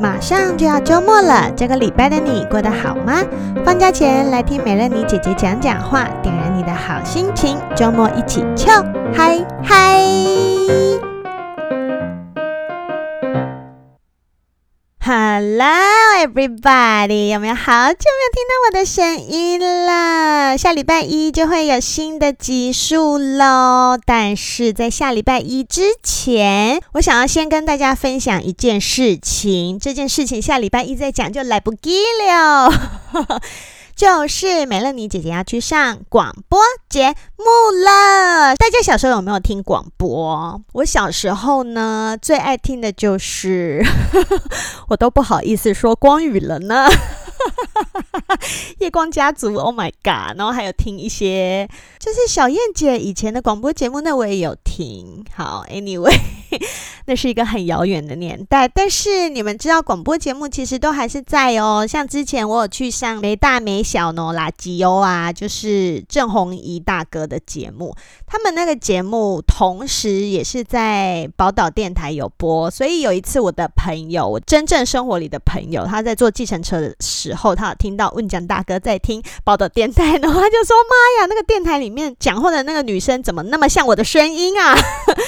[0.00, 3.22] 马上就要周末了，这个礼拜的你过得好吗？
[3.64, 9.98] 放假前来听美乐妮姐姐讲讲话，点燃你的好心情，周末一起翘嗨嗨。
[15.00, 15.12] 好
[15.56, 17.30] 啦 everybody！
[17.32, 20.58] 有没有好久没有听到我的声音了？
[20.58, 23.96] 下礼拜一就会有新的集数喽。
[24.04, 29.78] 但是在下礼拜一之前，我想要先跟大家分享一件事情。
[29.78, 32.68] 这件事情下礼拜一再讲就来不及了。
[33.98, 37.44] 就是美乐妮姐姐要去上广播节目
[37.84, 38.54] 了。
[38.54, 40.62] 大家小时候有没有听广播？
[40.74, 43.84] 我小时候呢，最爱听的就是，
[44.90, 46.86] 我都不好意思说光宇了呢。
[48.78, 50.38] 夜光家族，Oh my God！
[50.38, 55.24] 然后还有听一些，就是小燕姐以前的广播节目，那我也有听。
[55.34, 56.16] 好，Anyway，
[57.06, 58.68] 那是一个很遥远的年代。
[58.68, 61.86] 但是你们知道，广播节目其实都还是在哦。
[61.86, 67.94] 像之前我有去上没大没小呢垃圾哦啊，就是郑弘仪大哥的节目。
[68.26, 72.70] 他们那个节目同时也是在宝岛电台有播。
[72.70, 84.76] 所以有一次，我的朋友，我真正生活里的朋友，他在坐计程车的时候，他有听到问讲大哥在听宝岛电台，然后他就说：“妈呀，那个电台里面讲话的那个女生怎么那么像我的声音啊？”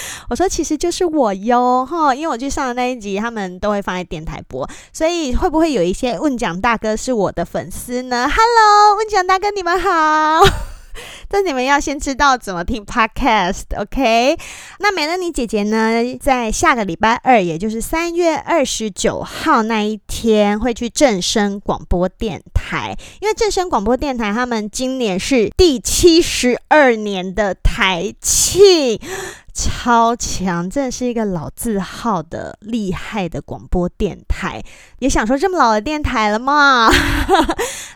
[0.28, 10.79] 我说：“其实就是我哟，哈，因为我去上的那一集，他们都会放在电台播，所以会不会有一些问奖大哥是我的粉丝呢？”Hello，问奖大哥，你们好。
[11.28, 14.36] 但你们要先知道怎么听 Podcast，OK？
[14.78, 29.00] 那美乐妮姐姐呢，在下个礼拜二，也就是三月二十九号那一天，会去正声广播电台，因为正声广播电台他们今年是第七十二年的台庆。
[29.52, 34.62] 超强，真的是一个老字号的厉害的广播电台。
[35.00, 36.88] 也想说这么老的电台了吗？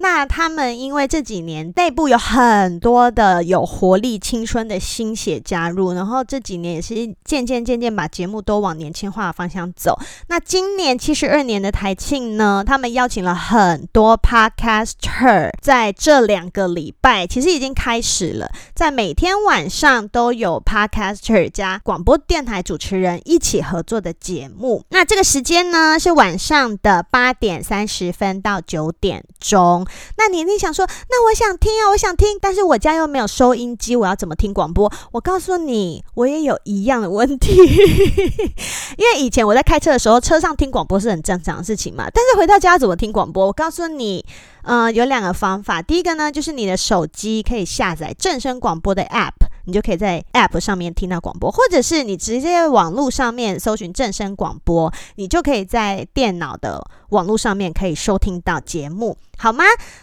[0.00, 9.98] 那他们因为这几年内部有很多的有活力、青春的新血加入，然后这几年也是渐渐渐渐把节目都往年轻化的方向走。
[10.28, 21.50] 那今年七十二年的台庆呢，他们邀请了很多 Podcaster，在这两个礼拜其实已经开始了，在每天晚上都有 Podcaster。
[21.52, 29.86] 加广播电台主持人一起合作的节目，那这个时间呢是晚上的八点三十分到九点钟。
[30.16, 34.90] 那你一定想说，那我想听啊，我想听，但是我家又没有收音机，我要怎么听广播？
[35.12, 37.56] 我告诉你，我也有一样的问题，
[38.96, 42.06] 因为以前我在开车的时候，车上听广播是很正常的事情嘛。
[42.12, 43.46] 但是回到家怎么听广播？
[43.46, 44.24] 我告诉你，
[44.62, 45.80] 嗯、呃，有两个方法。
[45.82, 49.49] 第一个呢，就是你的手机可以下载正声广播的 App。
[49.70, 59.62] 你就可以在 App 上面听到广播，或者是你直接网络上面搜寻正声广播，你就可以在电脑的网络上面可以收听到节目，好吗？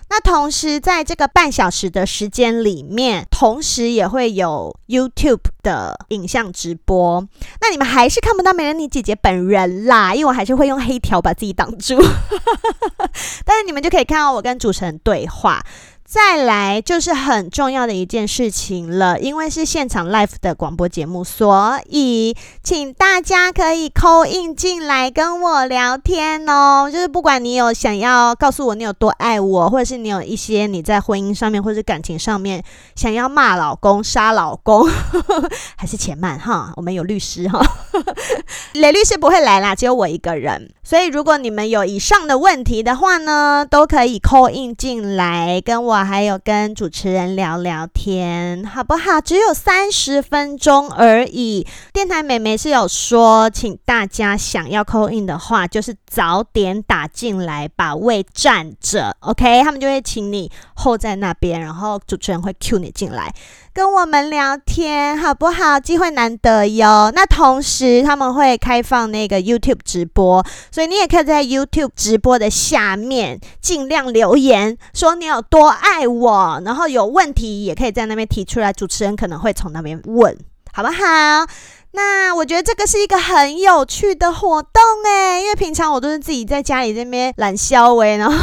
[0.09, 7.27] 那同时在这个半小时的时间里面，同时也会有 YouTube 的影像直播。
[7.59, 11.97] 那你们还是看不到美人妮姐姐本人啦，因为我还是会用黑条把自己挡住，
[13.43, 15.61] 但是你们就可以看到我跟主持人对话。
[16.09, 26.89] 再来就是很重要的一件事情了，因为是现场 live 的广播节目，所以请大家可以扣印进来跟我聊天哦。
[26.89, 32.63] 就是不管你有想要告诉我你有多爱我，或者是你有一些你在婚姻上面或者是感情上面
[32.95, 37.61] 想要骂老公、杀老公，呵 呵还是且慢哈，我们有律师哈，
[38.75, 40.71] 雷律师不会来啦，只有我一个人。
[40.87, 45.97] 所以如果你们有以上的问题的话呢，都可以 call in 进来跟我。
[45.97, 49.19] 还有跟主持人聊聊天，好不好？
[49.19, 51.67] 只有三十分钟而已。
[51.91, 59.63] 电台美眉是有说，请大家想要 call in 的话，就是早点打进来，把位占着，OK？
[59.63, 63.33] 他们就会请你候在那边，然后主持人会 cue 你进来。
[63.73, 65.79] 跟我们聊天好不好？
[65.79, 67.11] 机会难得哟。
[67.13, 70.43] 那同时他们会开放那个 YouTube 直播，
[70.77, 80.37] 所以你也可以在 YouTube 直播的下面尽量留言，说你有多爱我，然后有问题也可以在那边提出来，主持人可能会从那边问，
[80.71, 81.47] 好不好？
[81.93, 88.37] 那我觉得这个是一个很有趣的活动诶，因为平常我都是自己在家里这边懒消微，然后。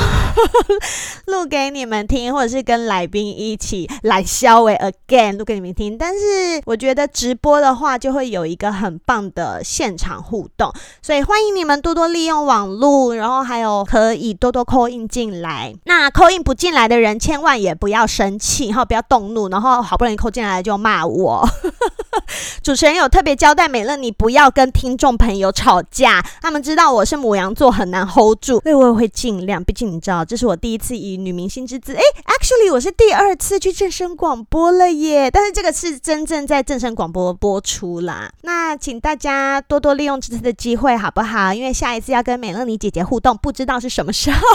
[1.26, 5.96] 录给你们听，或者是跟来宾一起来消维 again 录给你们听。
[5.96, 10.72] 但是我觉得直播的话，就会有一个很棒的现场互动，
[11.02, 15.74] 所以欢迎你们多多利用网络，然后还有可以多多 call in 进来。
[15.84, 21.48] 那 call in 不进来的人，千万也不要生气，然后不要动怒，然后好不容易 call 进来就骂我。
[22.62, 29.62] 主持人有特别交代美乐，你不要跟听众朋友吵架，他们知道我是母羊座，很难 hold 住，所以我也会尽量。
[29.62, 38.30] 毕竟你知道，这是我第一次以女明星之姿，诶，actually 我是第二次去正声广播了耶，但是这个是真正在正声广播播出啦。
[38.42, 41.52] 那请大家多多利用这次的机会，好不好？
[41.52, 44.38] 因为下一次要跟美乐妮姐姐互动，不知道是什么时候。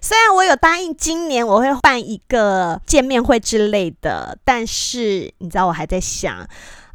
[0.00, 6.46] 虽然我有答应今年我会办一个见面会之类的，但是你知道我还在想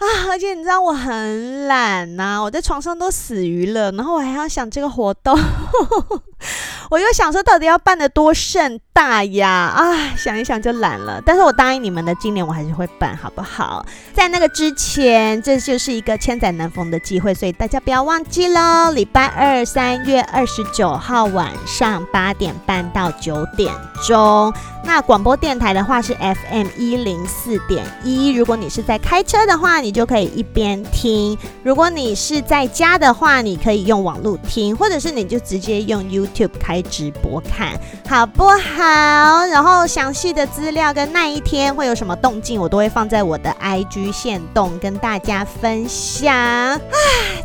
[0.04, 5.38] 啊，而且你知道我很懒呐、我在床上都死鱼了，然后我还要想这个活动。
[6.92, 9.50] 我又想说，到底要办得多盛大呀？
[9.50, 11.22] 啊，想一想就懒了。
[11.26, 13.84] 但是我答应你们的，今年我还是会办，好不好？
[14.14, 18.92] 在那个之前，这就是一个千载难逢的机会，所以大家不要忘记喽。
[18.92, 23.74] 礼拜二，三月二十九号晚上八点半到九点
[24.06, 24.54] 钟。
[24.86, 28.32] 那广播电台的话是 FM 一零四点一。
[28.34, 39.46] 如果你是在开车的话，你就可以一边听；如果你是在家的话，你可以用网络听，或者是你就直接用 YouTube 开直播看，好不好？
[39.48, 46.36] 然后详细的资料跟那一天会有什么动静，我都会放在我的 IG 线动跟大家分享。
[46.36, 46.80] 啊，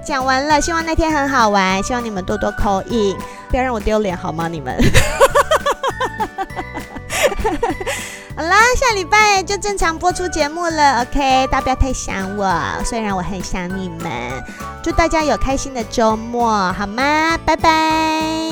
[0.05, 3.17] 讲完了，希望那天很好玩，希望你们多多 call in，
[3.49, 4.49] 不要让我丢脸好吗？
[4.49, 4.77] 你们。
[8.77, 12.53] 下礼拜就正常播出节目了，OK，大家不要太想我，
[12.85, 14.11] 虽然我很想你们。
[14.83, 17.39] 祝大家有开心的周末，好吗？
[17.45, 18.48] 拜拜。